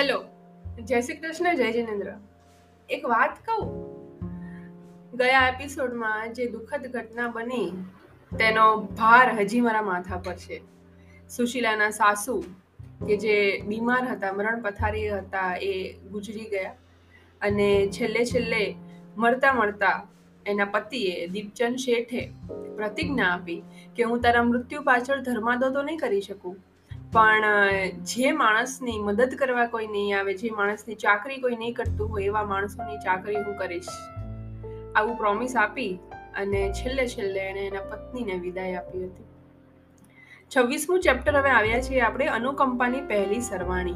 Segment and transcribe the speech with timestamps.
[0.00, 0.24] Hello,
[0.84, 2.12] જય શ્રી કૃષ્ણ, જય જિનેન્દ્ર.
[2.88, 3.70] એક વાત કહું?
[5.16, 7.70] ગયા એપિસોડમાં જે દુઃખદ ઘટના બની,
[8.38, 10.62] તેનો ભાર હજી મારા માથા પર છે.
[11.28, 12.44] સુશીલાના સાસુ,
[13.06, 16.74] કે જે બીમાર હતા, મરણ પથારી હતા, એ ગુજરી ગયા.
[17.42, 18.74] અને છેલ્લે છેલ્લે
[19.16, 20.06] મળતા મળતા
[20.46, 22.32] એના પતિએ દીપચંદ શેઠે
[22.76, 23.62] પ્રતિજ્ઞા આપી
[23.96, 26.56] કે હું તારા મૃત્યુ પાછળ ધર્માદો તો નહીં કરી શકું.
[27.12, 27.44] પણ
[27.90, 32.44] જે માણસની મદદ કરવા કોઈ નહીં આવે, જે માણસની ચાકરી કોઈ નહીં કરતું હોય, એવા
[32.44, 33.86] માણસોની ચાકરી હું કરીશ.
[34.96, 35.98] આવું પ્રોમિસ આપી
[36.36, 39.24] અને છેલ્લે છેલ્લે એણે એના પત્નીને વિદાય આપી હતી.
[40.56, 43.94] છવ્વીસમું ચેપ્ટર હવે આવ્યા છીએ આપણે અનુકંપાની પહેલી સરવાણી.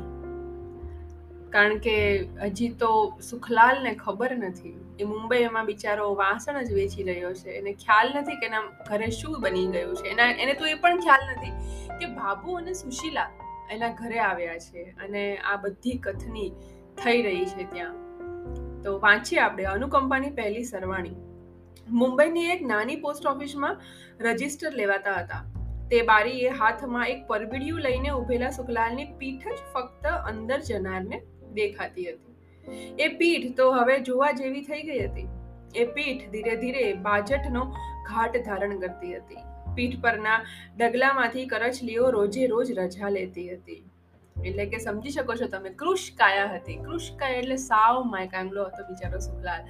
[1.51, 4.97] કારણ કે હજી તો સુખલાલને ખબર નથી.
[5.01, 7.51] એ મુંબઈમાં બિચારો વાસણ જ વેચી રહ્યો છે.
[7.51, 10.09] એને ખ્યાલ નથી કે એના ઘરે શું બની ગયું છે.
[10.09, 11.54] એના, એને તો એ પણ ખ્યાલ નથી.
[12.01, 13.31] કે બાબુ અને સુશીલા
[13.71, 16.49] એના ઘરે આવ્યા છે અને આ બધી કથની
[17.05, 17.95] થઈ રહી છે ત્યાં.
[18.83, 21.17] તો વાંચીએ આપણે અનુકંપાની પહેલી સરવાણી.
[21.89, 23.81] મુંબઈની એક નાની પોસ્ટ ઓફિસમાં
[24.21, 25.45] રજિસ્ટર લેવાતા હતા.
[25.91, 32.37] તે બારીએ હાથમાં એક પરબીડિયું લઈને ઉભેલા સુખલાલની પીઠ જ ફક્ત અંદર જનારને દેખાતી હતી.
[32.99, 35.29] એ પીઠ તો હવે જોવા જેવી થઈ ગઈ હતી.
[35.77, 37.65] એ પીઠ ધીરે ધીરે બાજટનો
[38.07, 39.37] ઘાટ ધારણ કરતી હતી.
[39.81, 40.39] પીઠ પરના
[40.79, 43.83] ડગલામાંથી કરચલીઓ રોજે રોજ રજા લેતી હતી.
[44.37, 46.79] એટલે કે સમજી શકો છો તમે, કૃષકાયા હતી.
[46.87, 49.63] કૃષકાય એટલે સાવ માયકાંગલો હતો બિચારો સુખલાલ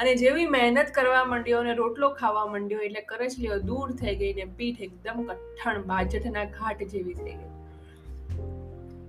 [0.00, 4.46] અને જેવી મહેનત કરવા માંડ્યો અને રોટલો ખાવા માંડ્યો એટલે કરચલીઓ દૂર થઈ ગઈ ને
[4.58, 7.52] પીઠ એકદમ કઠણ બાજટના ઘાટ જેવી થઈ ગઈ.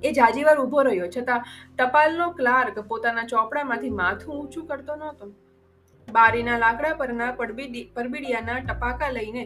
[0.08, 1.42] એ જાજીવાર ઊભો રહ્યો, છતાં
[1.78, 5.32] ટપાલનો ક્લાર્ક પોતાના ચોપડામાંથી માથું ઊંચું કરતો નહોતો.
[6.08, 9.44] બારીના લાકડા પરના પરબીડિયાના ટપાકા લઈને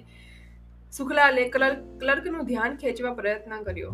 [0.94, 3.94] સુખલાલે ક્લર્કનું ધ્યાન ખેંચવા પ્રયત્ન કર્યો.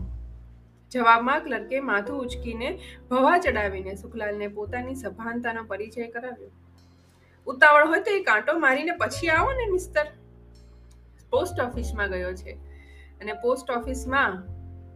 [0.91, 2.69] જવાબમાં ક્લર્કે માથું ઉચકીને
[3.09, 6.51] ભવા ચડાવીને સુખલાલને પોતાની સભાનતાનો પરિચય કરાવ્યો.
[7.47, 10.05] ઉતાવળ હોય તો એ કાંટો મારીને પછી આવો ને, મિસ્ટર.
[11.31, 12.57] પોસ્ટ ઓફિસમાં ગયો છે.
[13.21, 14.37] અને પોસ્ટ ઓફિસમાં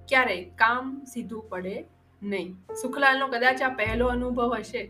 [0.07, 1.75] ક્યારેય કામ સીધું પડે
[2.21, 2.53] નહીં.
[2.81, 4.81] સુખલાલનો કદાચ આ પહેલો અનુભવ હશે,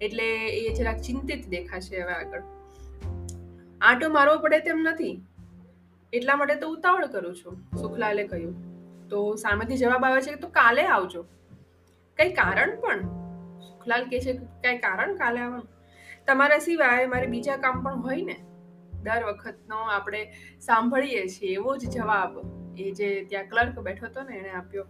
[0.00, 2.42] એટલે એ જરાક ચિંતિત દેખાશે હવે આગળ.
[3.80, 5.14] આંટો મારવો પડે તેમ નથી.
[6.14, 8.54] એટલા માટે તો ઉતાવળ કરું છું, સુખલાલે કહ્યું.
[9.08, 11.22] તો સામેથી જવાબ આવે છે કે તો કાલે આવજો.
[12.18, 13.06] કઈ કારણ પણ?
[13.60, 15.70] સુખલાલ કહે છે કઈ કારણ કાલે આવવાનું?
[16.26, 18.36] તમારા સિવાય મારે બીજા કામ પણ હોય ને?
[19.02, 20.20] દર વખતનો આપણે
[20.60, 22.38] સાંભળીએ છીએ, એવો જ જવાબ
[22.78, 24.86] એ જે ત્યાં ક્લર્ક બેઠો હતો ને એણે આપ્યો.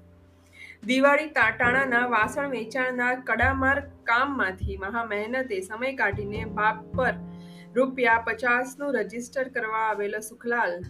[0.87, 7.15] દિવાળી ટાણાના વાસણ વેચાણના, કડામાર કામમાંથી મહા મહેનતે સમય કાઢીને બાપ પર
[7.75, 10.83] રૂપિયા પચાસનું રજિસ્ટર કરવા આવેલો સુખલાલ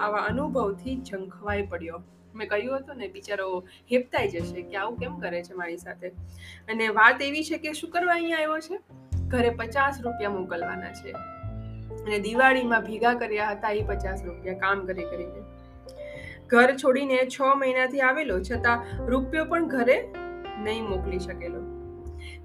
[0.00, 2.02] આવા અનુભવથી ઝંખવાઈ પડ્યો.
[2.34, 6.08] મેં કહ્યું હતું ને, બિચારો હેપતાઈ જશે કે આવું કેમ કરે છે મારી સાથે?
[6.68, 8.78] અને વાત એવી છે કે શું કરવા અહીંયા આવ્યો છે?
[9.28, 11.10] ઘરે પચાસ રૂપિયા મોકલવાના છે.
[12.02, 15.42] અને દિવાળીમાં ભેગા કર્યા હતા એ પચાસ રૂપિયા કામ કરી કરીને.
[16.46, 20.08] ઘર છોડીને છ મહિનાથી આવેલો, છતાં રૂપિયો પણ ઘરે
[20.58, 21.77] નહીં મોકલી શકેલો.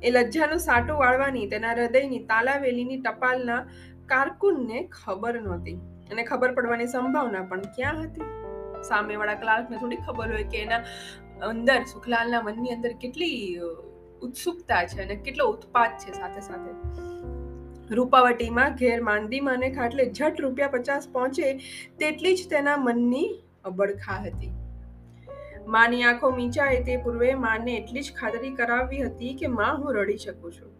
[0.03, 3.61] એ લજ્જાનો સાટો વાળવાની, તેના હૃદયની તાલાવેલીની ટપાલના
[4.11, 5.77] કારકુનને ખબર નહોતી.
[6.11, 8.31] અને ખબર પડવાની સંભાવના પણ ક્યાં હતી?
[8.89, 10.81] સામેવાળા ક્લાર્કને થોડી ખબર હોય કે એના
[11.51, 13.37] અંદર, સુખલાલના મનની અંદર કેટલી
[14.27, 16.71] ઉત્સુકતા છે અને કેટલો ઉત્પાદ છે સાથે સાથે.
[17.97, 21.47] રૂપાવટીમાં ઘેર માંદીમાં ખાટલે ઝટ રૂપિયા પચાસ પહોંચે
[22.03, 23.29] તેટલી જ તેના મનની
[23.71, 24.51] અબડખા હતી.
[25.67, 30.17] માની આંખો મીચાય તે પૂર્વે માને એટલી જ ખાતરી કરાવવી હતી કે માં, હું રડી
[30.17, 30.71] શકું છું.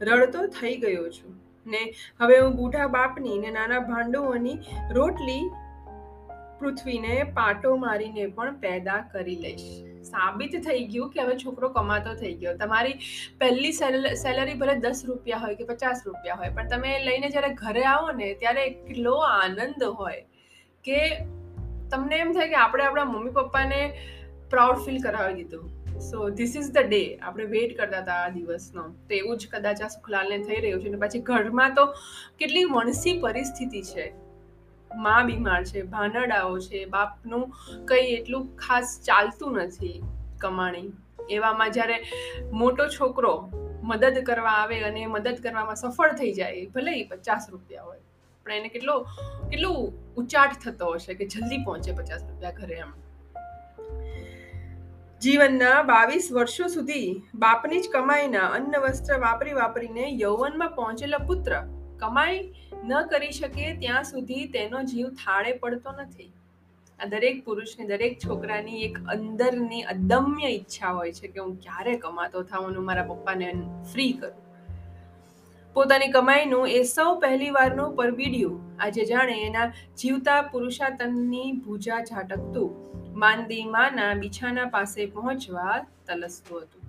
[0.00, 1.36] રડતો થઈ ગયો છું.
[1.66, 1.82] ને
[2.20, 4.58] હવે હું બુઢા બાપની ને નાના ભાંડુઓની
[4.92, 5.44] રોટલી
[6.60, 9.66] પૃથ્વીને પાટો મારીને પણ પેદા કરી લઈશ.
[10.04, 12.56] સાબિત થઈ ગયું કે હવે છોકરો કમાતો થઈ ગયો.
[12.56, 12.98] તમારી
[13.38, 17.84] પહેલી સેલરી ભલે દસ રૂપિયા હોય કે પચાસ રૂપિયા હોય, પણ તમે લઈને જ્યારે ઘરે
[17.84, 20.22] આવો ને ત્યારે એટલો આનંદ હોય
[20.84, 21.00] કે
[21.90, 23.80] તમને એમ થાય કે આપણે આપણા મમ્મી પપ્પાને
[24.50, 25.72] પ્રાઉડ ફીલ કરાવી દીધું.
[26.04, 28.84] So this is the day આપણે વેઇટ કરતા હતા આ દિવસનો.
[29.08, 31.84] તો એવું જ કદાચ આ સુખલાલને થઈ રહ્યું છે અને પછી ઘરમાં તો
[32.40, 34.06] કેટલી વણસી પરિસ્થિતિ છે.
[34.90, 37.44] માં બીમાર છે ભાનડાઓ છે, બાપનું
[37.88, 39.96] કંઈ એટલું ખાસ ચાલતું નથી
[40.40, 40.90] કમાણી.
[41.36, 41.96] એવામાં જ્યારે
[42.60, 43.32] મોટો છોકરો
[43.82, 48.02] મદદ કરવા આવે અને મદદ કરવામાં સફળ થઈ જાય, ભલે એ પચાસ રૂપિયા હોય,
[48.46, 48.94] પણ એને કેટલો,
[49.50, 49.76] કેટલું
[50.22, 52.94] ઉચાટ થતો હશે કે જલ્દી પહોંચે પચાસ રૂપિયા ઘરે એમ.
[55.22, 61.52] જીવનના બાવીસ વર્ષો સુધી બાપની જ કમાઈના અન્ન વસ્ત્ર વાપરી વાપરીને યૌવનમાં પહોંચેલો પુત્ર
[61.98, 62.40] કમાઈ
[62.84, 66.32] ન કરી શકે ત્યાં સુધી તેનો જીવ થાળે પડતો નથી.
[67.00, 72.42] આ દરેક પુરુષની, દરેક છોકરાની એક અંદરની અદમ્ય ઈચ્છા હોય છે કે હું ક્યારે કમાતો
[72.42, 73.48] થાઉં અને મારા પપ્પાને
[73.92, 74.36] ફ્રી કરું.
[75.74, 82.70] પોતાની કમાઈનું એ સૌ પહેલી વારનું પરબીડિયું આજે જાણે એના જીવતા પુરુષાતનની ભૂજા ઝાટકતું
[83.16, 86.82] માંદી માના બિછાના પાસે પહોંચવા તલસતો હતું.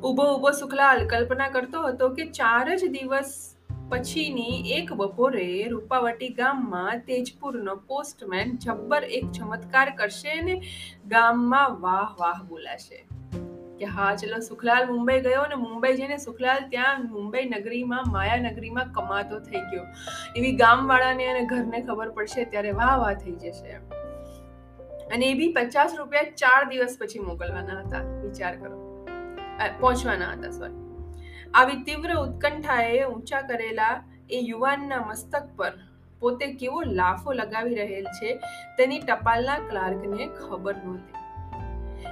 [0.00, 3.56] ઊભો ઊભો સુખલાલ કલ્પના કરતો હતો કે ચાર જ દિવસ
[3.88, 10.62] પછીની એક બપોરે રૂપાવટી ગામમાં તેજપુરનો પોસ્ટમેન જબ્બર એક ચમત્કાર કરશે ને
[11.06, 13.06] ગામમાં વાહ વાહ બોલાશે.
[13.78, 18.92] કે હા, ચલો સુખલાલ મુંબઈ ગયો અને મુંબઈ જઈને સુખલાલ ત્યાં મુંબઈ નગરીમાં, માયા નગરીમાં
[18.92, 19.84] કમાતો થઈ ગયો.
[20.36, 24.01] એવી ગામવાળાને અને ઘરને ખબર પડશે ત્યારે વાહ વાહ થઈ જશે.
[25.12, 28.02] અને એ બી પચાસ રૂપિયા ચાર દિવસ પછી મોકલવાના હતા.
[28.20, 29.06] વિચાર કરો.
[29.80, 30.78] પહોંચવાના હતા સોરી
[31.54, 35.72] આવી તીવ્ર ઉત્કંઠાએ ઊંચા કરેલા એ યુવાનના મસ્તક પર
[36.20, 38.34] પોતે કેવો લાફો લગાવી રહેલ છે
[38.78, 41.22] તેની ટપાલના ક્લાર્કને ખબર નહોતી.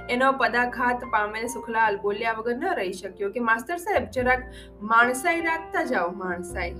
[0.09, 4.43] એનો પદાઘાત પામેલ સુખલાલ બોલ્યા વગર ન રહી શક્યો કે, માસ્તર સાહેબ, જરાક
[4.81, 6.73] માણસાઈ રાખતા જાઓ, માણસાઈ.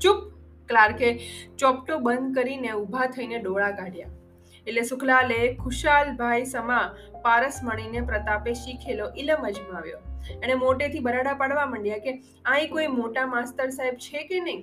[0.00, 0.30] ચૂપ.
[0.68, 1.20] ક્લાર્કે
[1.58, 4.08] ચોપટો બંધ કરીને ઊભા થઈને ડોળા કાઢ્યા.
[4.70, 6.82] એટલે શુક્લાલે ખુશાલભાઈ સમા
[7.22, 10.00] પારસ મણીને પ્રતાપે શીખેલો ઇલમ અજમાવ્યો.
[10.42, 12.12] અને મોટેથી બરાડા પાડવા માંડ્યા કે
[12.44, 14.62] અહીં કોઈ મોટા માસ્તર સાહેબ છે કે નહીં?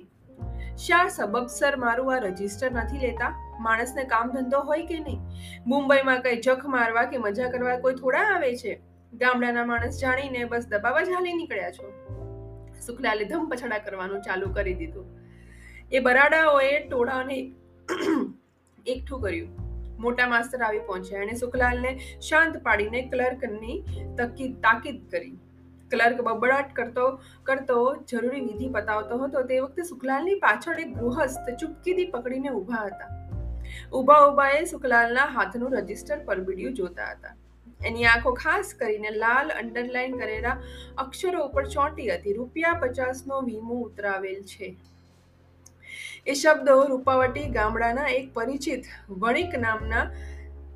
[0.76, 3.30] શા સબબસર મારું આ રજિસ્ટર નથી લેતા?
[3.60, 5.20] માણસને કામ ધંધો હોય કે નહીં?
[5.66, 8.80] મુંબઈમાં કઈ જખ મારવા કે મજા કરવા કોઈ થોડા આવે છે?
[9.12, 11.92] ગામડાના માણસ જાણીને બસ દબાવા જ હાલી નીકળ્યા છો.
[12.86, 15.06] શુક્લાલે ધમ પછડા કરવાનું ચાલુ કરી દીધું.
[15.92, 17.38] એ બરાડાઓએ ટોળાને
[18.86, 19.67] એકઠું કર્યું.
[19.98, 21.20] મોટા માસ્તર આવી પહોંચ્યા.
[21.20, 21.98] અને સુખલાલને
[22.28, 23.84] શાંત પાડીને ક્લર્કની
[24.18, 25.36] તકી તાકીદ કરી.
[25.90, 29.42] ક્લર્ક બબડાટ કરતો કરતો જરૂરી વિધિ પતાવતો હતો.
[29.42, 33.10] તે વખતે સુખલાલની પાછળ એક ગૃહસ્થ ચૂપકીથી પકડીને ઊભા હતા.
[33.92, 37.36] ઊભા ઊભા એ સુખલાલના હાથનું રજિસ્ટર પરબીડિયું જોતા હતા.
[37.86, 40.56] એની આંખો ખાસ કરીને લાલ અંડરલાઈન કરેલા
[40.98, 42.32] અક્ષરો ઉપર ચોંટી હતી.
[42.32, 44.76] રૂપિયા પચાસનો વીમો ઉતરાવેલ છે.
[46.26, 50.04] એ શબ્દો રૂપાવટી ગામડાના એક પરિચિત વણિક નામના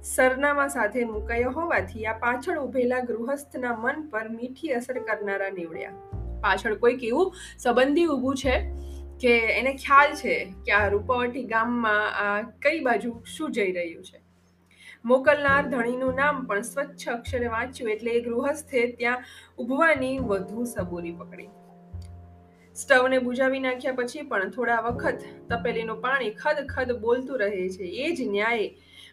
[0.03, 5.93] સરનામા સાથે મુકાયો હોવાથી આ પાછળ ઉભેલા ગૃહસ્થના મન પર મીઠી અસર કરનારા નીવડ્યા.
[6.41, 8.57] પાછળ કોઈક એવું સંબંધી ઊભું છે
[9.21, 14.23] કે એને ખ્યાલ છે કે આ રૂપાવટી ગામમાં આ કઈ બાજુ શું જઈ રહ્યું છે?
[15.05, 19.25] મોકલનાર ધણીનું નામ પણ સ્વચ્છ અક્ષરે વાંચ્યું એટલે એ ગૃહસ્થે ત્યાં
[19.59, 21.49] ઉભવાની વધુ સબૂરી પકડી.
[22.75, 27.87] સ્ટવને બુજાવી નાખ્યા પછી પણ થોડા વખત તપેલીનું પાણી ખદ ખદ બોલતું રહે છે.
[28.05, 28.69] એ જ ન્યાય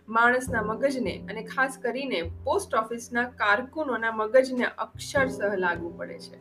[0.09, 6.37] માણસના મગજને અને ખાસ કરીને પોસ્ટ ઓફિસના કારકુનોના મગજને અક્ષરસહ લાગુ પડે છે.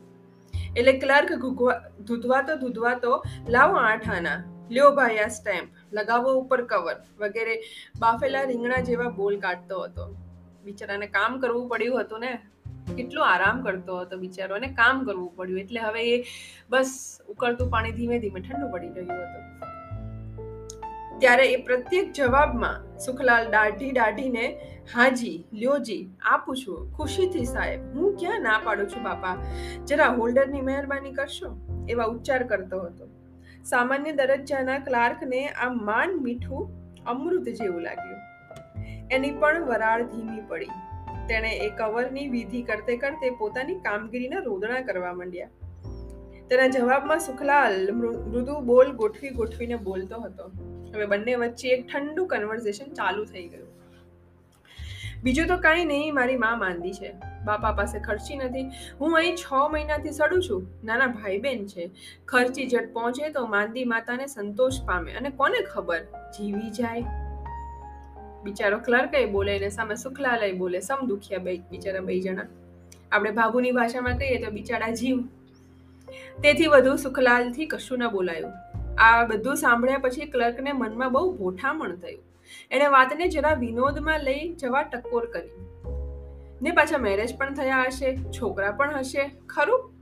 [0.76, 1.31] એટલે ક્લર્ક
[2.06, 3.12] ધૂધવાતો ધૂધવાતો,
[3.49, 4.38] લાવો આઠ આના
[4.70, 7.55] લ્યો ભાઈ આ સ્ટેમ્પ, લગાવો ઉપર કવર, વગેરે
[8.00, 10.06] બાફેલા રીંગણા જેવા બોલ કાઢતો હતો.
[10.65, 12.32] બિચારાને કામ કરવું પડ્યું હતું ને?
[12.96, 15.61] કેટલો આરામ કરતો હતો બિચારો અને કામ કરવું પડ્યું.
[15.61, 16.25] એટલે હવે એ
[16.70, 19.58] બસ ઉકળતું પાણી ધીમે ધીમે ઠંડુ પડી રહ્યું હતું.
[21.19, 24.61] ત્યારે એ પ્રત્યેક જવાબમાં સુખલાલ દાઢી દાઢીને,
[24.94, 29.37] હાજી, લ્યોજી આપું છું ખુશીથી સાહેબ, હું ક્યાં ના પાડું છું બાપા?
[29.87, 31.58] જરા હોલ્ડરની મહેરબાની કરશો?
[31.88, 33.08] એવા ઉચ્ચાર કરતો હતો.
[33.64, 36.70] સામાન્ય દરજ્જાના ક્લાર્કને આ માન મીઠું
[37.05, 38.20] અમૃત જેવું લાગ્યું.
[39.11, 40.67] એની પણ વરાળ ધીમી પડી.
[41.29, 45.49] તેણે એ કવરની વિધિ કરતે કરતે પોતાની કામગીરીના રોદણા કરવા માંડ્યા.
[46.51, 50.51] તેના જવાબમાં સુખલાલ મૃદુ બોલ ગોઠવી ગોઠવીને બોલતો હતો.
[50.94, 53.79] હવે બંને વચ્ચે એક ઠંડુ કન્વર્ઝેશન ચાલુ થઈ ગયું.
[55.23, 57.13] બીજું તો કાંઈ નહીં, મારી મા માંદી છે.
[57.44, 58.70] બાપા પાસે ખર્ચી નથી.
[59.01, 60.67] હું અહીં છ મહિનાથી સડું છું.
[60.85, 61.91] નાના ભાઈ બેન છે.
[62.25, 65.13] ખર્ચી જટ પહોંચે તો માંદી માતાને સંતોષ પામે.
[65.13, 66.01] અને કોને ખબર?
[66.39, 67.28] જીવી જાય.
[68.48, 72.46] બિચારો ક્લર્ક બોલે, એને સામે સુખલાલય બોલે સમ દુખિયા બે, બિચારા બે જણા.
[73.12, 75.20] આપણે ભાભુની ભાષામાં કહીએ તો બિચારા જીવ.
[76.43, 78.52] તેથી વધુ સુખલાલથી કશું ન બોલાયું.
[78.98, 82.22] આ બધું સાંભળ્યા પછી ક્લર્કને મનમાં બહુ ભોઠામણ થયું.
[82.70, 85.50] એણે વાતને જરા વિનોદમાં લઈ જવા ટકોર કરી.
[86.62, 89.93] ને પાછા મેરેજ પણ થયા હશે, છોકરા પણ હશે, ખરું?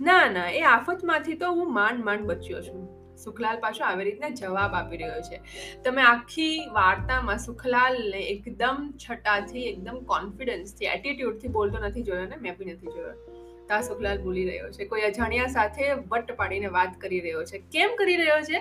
[0.00, 2.95] ના ના, એ આફતમાંથી તો હું માંડ માંડ બચ્યો છું.
[3.16, 5.40] સુખલાલ પાછો આવી રીતના જવાબ આપી રહ્યો છે.
[5.82, 12.64] તમે આખી વાર્તામાં સુખલાલને એકદમ છટાથી, એકદમ કોન્ફિડન્સથી એટીટ્યુડથી બોલતો નથી જોયો ને મેં બી
[12.64, 13.36] નથી જોયો.
[13.68, 14.84] તા સુખલાલ બોલી રહ્યો છે.
[14.84, 17.58] કોઈ અજાણ્યા સાથે વટ પાડીને વાત કરી રહ્યો છે.
[17.58, 18.60] કેમ કરી રહ્યો છે?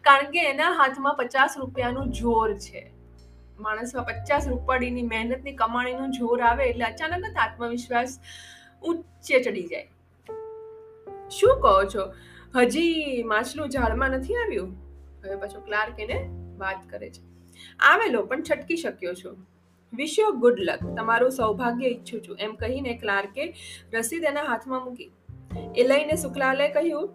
[0.00, 2.90] કારણ કે એના હાથમાં પચાસ રૂપિયાનું જોર છે.
[3.58, 8.20] માણસમાં પચાસ રૂપાડીની મહેનતની કમાણીનું જોર આવે એટલે અચાનક જ આત્મવિશ્વાસ
[8.82, 9.88] ઊંચે ચડી જાય.
[11.30, 12.12] શું કહો છો?
[12.54, 14.76] હજી માછલું ઝાડમાં નથી આવ્યું?
[15.24, 17.22] હવે પાછો ક્લાર્ક એને વાત કરે છે.
[17.80, 19.36] આવેલો, પણ છટકી શક્યો છો.
[19.92, 22.36] વિશ યુ ગુડ લક તમારું સૌભાગ્ય ઈચ્છું છું.
[22.40, 23.54] એમ કહીને ક્લાર્કે
[23.92, 25.12] રસીદ એના હાથમાં મૂકી.
[25.76, 27.14] એ લઈને શુક્લાલે કહ્યું,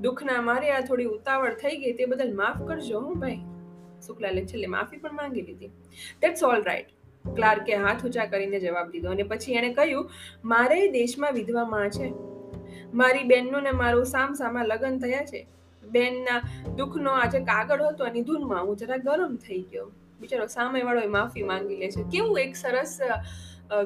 [0.00, 3.36] દુઃખના મારે આ થોડી ઉતાવળ થઈ ગઈ, તે બદલ માફ કરજો, હું ભાઈ.
[4.06, 5.66] શુક્લાલે છેલ્લે માફી પણ માંગી લીધી.
[6.20, 6.86] દેટ્સ ઓલ રાઈટ
[7.34, 10.10] ક્લાર્કે હાથ ઊંચા કરીને જવાબ દીધો અને પછી એણે કહ્યું,
[10.44, 12.37] મારે દેશમાં વિધવા માં છે.
[12.94, 15.46] મારી બેનનું ને મારું સામ સામા લગ્ન થયા છે.
[15.82, 16.40] બેનના
[16.76, 19.90] દુઃખનો આજે કાગળ હતો એની ધૂનમાં હું જરા ગરમ થઈ ગયો.
[20.20, 22.02] બિચારો સામેવાળો એ માફી માંગી લે છે.
[22.02, 22.98] કેવું એક સરસ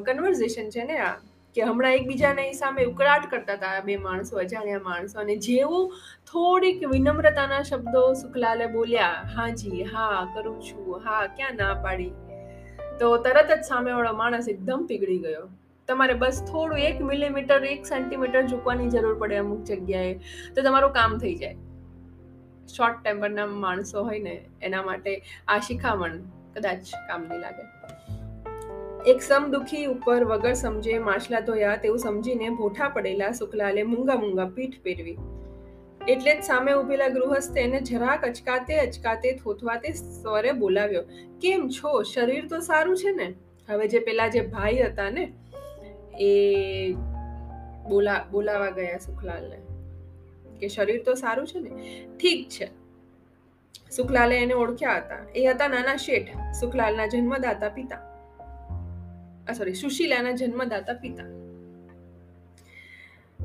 [0.07, 1.13] કન્વર્ઝેશન છે ને આ.
[1.55, 5.21] કે હમણાં એકબીજાને સામે ઉકળાટ કરતા હતા બે માણસો, અજાણ્યા માણસો.
[5.21, 5.93] અને જેવું
[6.33, 11.01] થોડીક વિનમ્રતાના શબ્દો સુખલાલે બોલ્યા, હાજી, હા, કરું છું.
[11.05, 12.11] હા, ક્યાં ના પાડી?
[13.01, 15.49] તો તરત જ સામેવાળો માણસ એકદમ પીગળી ગયો.
[15.89, 20.15] તમારે બસ થોડું એક મિલીમીટર એક સેન્ટીમીટર ઝૂકવાની જરૂર પડે અમુક જગ્યાએ.
[20.57, 21.57] તો તમારું કામ થઈ જાય.
[22.69, 26.19] શોર્ટ ટેમ્પરના માણસો હોય ને, એના માટે આ શિખામણ
[26.55, 27.65] કદાચ કામની લાગે.
[29.07, 34.81] એક સમદુખી ઉપર વગર સમજે માછલા ધોયા તેવું સમજીને ભોઠા પડેલા સુખલાલે મૂંગા મૂંગા પીઠ
[34.83, 35.19] પહેરવી
[36.09, 41.03] એટલે જ સામે ઉભેલા ગૃહસ્થ એને જરાક અચકાતે અચકાતે થોથવાતે સ્વરે બોલાવ્યો,
[41.41, 42.03] કેમ છો?
[42.03, 43.29] શરીર તો સારું છે ને?
[43.69, 45.25] હવે જે પેલા જે ભાઈ હતા ને
[46.21, 46.93] એ
[47.89, 49.57] બોલા, બોલાવા ગયા સુખલાલને
[50.59, 51.71] કે શરીર તો સારું છે ને?
[52.17, 52.71] ઠીક છે.
[53.91, 55.19] સુખલાલે એને ઓળખ્યા હતા.
[55.35, 56.29] એ હતા નાના શેઠ,
[56.61, 58.09] સુખલાલના જન્મદાતા પિતા.
[59.59, 61.25] સોરી સુશીલાના જન્મદાતા પિતા.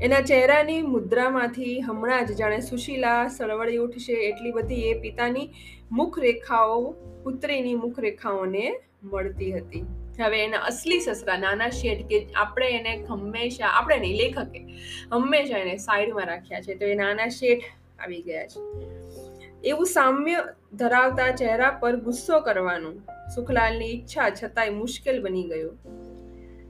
[0.02, 5.50] એના ચહેરાની મુદ્રામાંથી હમણાં જ જાણે સુશીલા સળવળી ઉઠશે એટલી બધી એ પિતાની
[5.92, 9.86] મુખરેખાઓ, પુત્રીની મુખરેખાઓને મળતી હતી.
[10.24, 14.60] હવે એના અસલી સસરા, નાના શેઠ કે આપણે એને હંમેશા, આપણે નહીં, લેખકે
[15.14, 16.76] હંમેશા એને સાઈડમાં રાખ્યા છે.
[16.76, 17.62] તો એ નાના શેઠ
[18.00, 18.62] આવી ગયા છે.
[19.64, 20.44] એવું સામ્ય
[20.74, 23.04] ધરાવતા ચહેરા પર ગુસ્સો કરવાનું
[23.36, 25.78] સુખલાલની ઈચ્છા છતાંય મુશ્કેલ બની ગયું.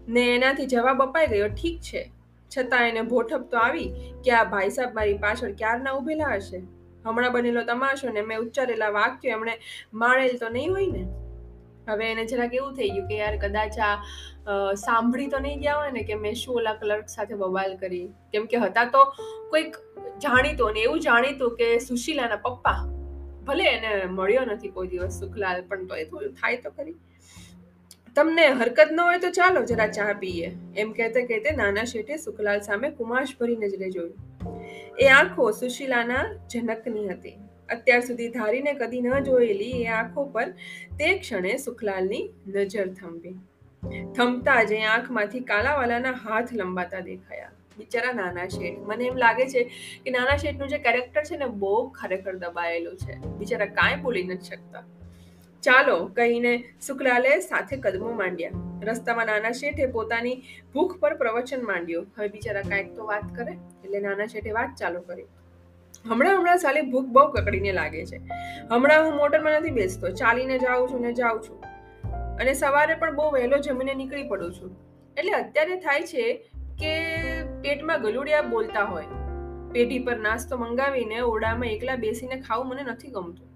[0.07, 2.11] ને એનાથી જવાબ અપાઈ ગયો, ઠીક છે.
[2.57, 3.93] છતાં એને ભોઠપ તો આવી
[4.25, 6.57] કે આ ભાઈ સાહેબ મારી પાછળ ક્યારના ઉભેલા હશે?
[7.05, 9.59] હમણાં બનેલો તમાશો ને મેં ઉચ્ચારેલા વાક્યો એમણે
[9.93, 11.26] માણેલ તો નહીં હોય ને?
[11.89, 13.95] હવે એને જરાક એવું થઈ ગયું કે યાર કદાચ આ
[14.83, 18.05] સાંભળી તો નહીં ગયા હોય ને કે મેં શું ઓલા ક્લર્ક સાથે બવાલ કરી.
[18.31, 19.01] કેમ કે હતા તો
[19.51, 19.81] કોઈક
[20.25, 22.79] જાણીતો ને એવું જાણીતું કે સુશીલાના પપ્પા,
[23.49, 26.97] ભલે એને મળ્યો નથી કોઈ દિવસ સુખલાલ, પણ તો એ થોડું થાય તો ખરી.
[28.15, 30.47] તમને હરકત ન હોય તો ચાલો જરા ચા પીએ.
[30.81, 34.15] એમ કહેતે કહેતે નાના શેઠે સુખલાલ સામે કુમાશ ભરી નજરે જોયું
[35.03, 37.37] એ આંખો સુશીલાના જનકની હતી.
[37.69, 40.49] અત્યાર સુધી ધારીને કદી ન જોયેલી એ આંખો પર
[40.99, 43.35] તે ક્ષણે સુખલાલની નજર થંભી.
[44.15, 47.51] થંભતા જ એ આંખમાંથી કાલાવાલાના હાથ લંબાતા દેખાયા.
[47.77, 48.77] બિચારા નાના શેઠ.
[48.79, 49.63] મને એમ લાગે છે
[50.03, 53.13] કે નાના શેઠનું જે કેરેક્ટર છે ને બહુ ખરેખર દબાયેલું છે.
[53.13, 54.83] બિચારા કાંઈ બોલી નથી શકતા.
[55.61, 58.51] ચાલો કહીને સુખલાલે સાથે કદમો માંડ્યા.
[58.83, 60.43] રસ્તામાં નાના શેઠે પોતાની
[60.73, 62.05] ભૂખ પર પ્રવચન માંડ્યો.
[62.17, 63.51] હવે બિચારા કાંઈક તો વાત કરે.
[63.85, 65.25] એટલે નાના શેઠે વાત ચાલુ કરી.
[66.05, 68.17] હમણાં હમણાં સાલી ભૂખ બહુ કકડીને લાગે છે.
[68.71, 71.63] હમણાં હું મોટરમાં નથી બેસતો, ચાલીને જાઉં છું ને જાઉં છું.
[72.35, 74.77] અને સવારે પણ બહુ વહેલો જમીને નીકળી પડું છું.
[75.17, 76.49] એટલે અત્યારે થાય છે
[76.79, 77.01] કે
[77.43, 79.03] પેટમાં ગલુડિયા બોલતા હોય.
[79.71, 83.47] પેટી પર નાસ્તો મંગાવીને ઓરડામાં એકલા બેસીને ખાવું મને નથી ગમતું.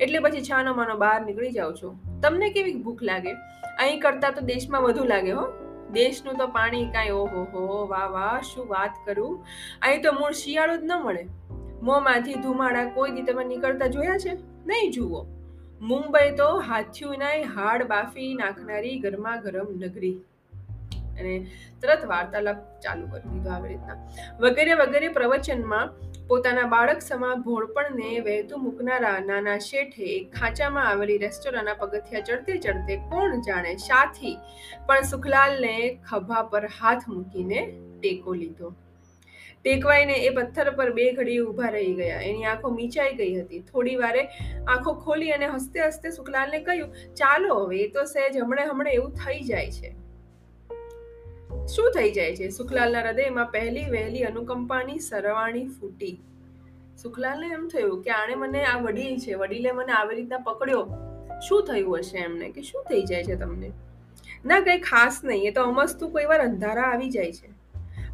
[0.00, 2.20] એટલે પછી છાનો માનો બહાર નીકળી જાઉં છું.
[2.20, 3.32] તમને કેવી ભૂખ લાગે?
[3.78, 5.46] અહીં કરતા તો દેશમાં વધુ લાગે હો.
[5.92, 9.46] દેશનું તો પાણી કાંઈ ઓહો હો વાહ વાહ, શું વાત કરું?
[9.82, 11.26] અહીં તો મૂળ શિયાળો જ ન મળે.
[11.82, 14.32] મોંમાંથી ધુમાડા કોઈ દી તમે નીકળતા જોયા છે?
[14.66, 15.26] નહીં જુઓ.
[15.80, 20.20] મુંબઈ તો હાથીઓના હાડ બાફી નાખનારી ગરમા ગરમ નગરી.
[21.18, 21.46] અને
[21.80, 23.94] તરત વાર્તાલાપ ચાલુ કરી દીધો આવી રીતના.
[24.40, 25.88] વગેરે વગેરે પ્રવચનમાં
[26.28, 33.40] પોતાના બાળક સમા ભોળપણને વહેતું મૂકનારા નાના શેઠે ખાંચામાં આવેલી રેસ્ટોરન્ટના પગથિયા ચડતે ચડતે કોણ
[33.40, 34.36] જાણે સાથી
[34.86, 37.66] પણ સુખલાલને ખભા પર હાથ મૂકીને
[38.00, 38.74] ટેકો લીધો.
[39.62, 42.20] ટેકવાઈને એ પથ્થર પર બે ઘડી ઊભા રહી ગયા.
[42.20, 43.60] એની આંખો મીચાઈ ગઈ હતી.
[43.60, 44.24] થોડી વારે
[44.68, 49.12] આંખો ખોલી અને હસતે હસતે સુખલાલને કહ્યું, ચાલો હવે, એ તો સહેજ હમણે હમણે એવું
[49.12, 50.06] થઈ જાય છે.
[51.66, 52.48] શું થઈ જાય છે?
[52.48, 56.20] સુખલાલના હૃદયમાં પહેલી વહેલી અનુકંપાની સરવાણી ફૂટી.
[57.02, 60.88] સુખલાલને એમ થયું કે આણે મને આ વડીલ છે, વડીલે મને આવી રીતના પકડ્યો.
[61.48, 62.50] શું થયું હશે એમને?
[62.50, 63.70] કે શું થઈ જાય છે તમને?
[64.46, 65.42] ના, કઈ ખાસ નહીં.
[65.42, 67.55] એ તો અમસ્તું કોઈ વાર અંધારા આવી જાય છે.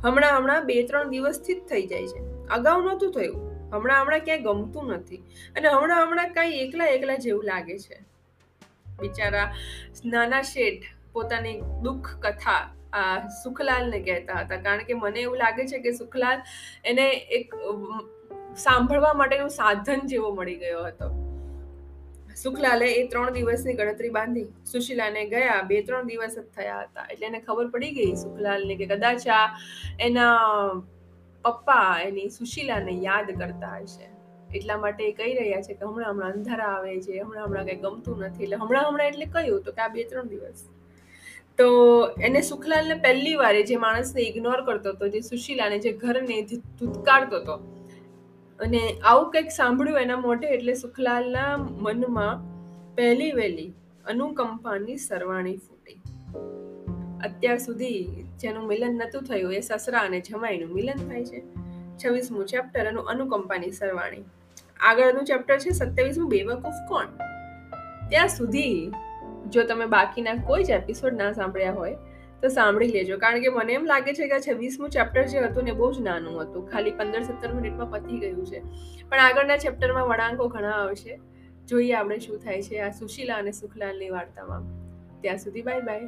[0.04, 2.48] હમણાં હમણાં બે ત્રણ દિવસથી જ થઈ જાય છે.
[2.48, 3.70] અગાઉ નહોતું થયું.
[3.74, 5.16] હમણાં હમણાં ક્યાંય ગમતું નથી.
[5.56, 8.04] અને હમણાં હમણાં કાંઈ એકલા એકલા જેવું લાગે છે.
[9.00, 9.54] બિચારા
[10.04, 10.82] નાના શેઠ
[11.12, 14.56] પોતાની દુઃખ કથા આ સુખલાલને કહેતા હતા.
[14.56, 16.42] કારણ કે મને એવું લાગે છે કે સુખલાલ
[16.84, 17.54] એને એક
[18.56, 21.31] સાંભળવા માટેનું સાધન જેવો મળી ગયો હતો.
[22.40, 24.48] સુખલાલે એ ત્રણ દિવસની ગણતરી બાંધી.
[24.72, 27.06] સુશીલાને ગયા, બે ત્રણ દિવસ જ થયા હતા.
[27.12, 29.44] એટલે એને ખબર પડી ગઈ સુખલાલને કે કદાચ આ
[30.08, 30.82] એના
[31.44, 34.06] પપ્પા એની સુશીલાને યાદ કરતા હશે.
[34.58, 37.82] એટલા માટે એ કહી રહ્યા છે કે હમણાં હમણાં અંધારા આવે છે, હમણાં હમણાં કંઈ
[37.84, 38.44] ગમતું નથી.
[38.46, 40.64] એટલે હમણાં હમણાં એટલે કયું તો કે આ બે ત્રણ દિવસ.
[41.58, 41.68] તો
[42.26, 47.56] એને સુખલાલને પહેલી વાર જે માણસને ઇગ્નોર કરતો હતો, જે સુશીલાને જે ઘરને ધૂતકારતો હતો
[48.62, 52.52] અને આવું કંઈક સાંભળ્યું એના મોઢે એટલે સુખલાલના મનમાં
[52.94, 53.72] પહેલી વહેલી
[54.06, 56.02] અનુકંપાની સરવાણી ફૂટી.
[57.24, 61.42] અત્યાર સુધી જેનું મિલન નતું થયું એ સસરા અને જમાઈનું મિલન થાય છે.
[61.96, 64.24] છવ્વીસમું ચેપ્ટર એનું અનુકંપાની સરવાણી.
[64.80, 67.06] આગળનું ચેપ્ટર છે સત્યાવીસમું બેવકૂફ કોણ?
[68.08, 68.92] ત્યાં સુધી
[69.48, 71.96] જો તમે બાકીના કોઈ જ એપિસોડ ના સાંભળ્યા હોય
[72.42, 73.18] તો સાંભળી લેજો.
[73.18, 76.00] કારણ કે મને એમ લાગે છે કે આ છવ્વીસમું ચેપ્ટર જે હતું ને, બહુ જ
[76.00, 76.70] નાનું હતું.
[76.70, 78.60] ખાલી પંદર સત્તર મિનિટમાં પતી ગયું છે.
[79.08, 81.20] પણ આગળના ચેપ્ટરમાં વળાંકો ઘણા આવશે.
[81.66, 84.62] જોઈએ આપણે શું થાય છે આ સુશીલા અને સુખલાલની વાર્તામાં.
[85.20, 86.00] ત્યાં સુધી બાય બાય.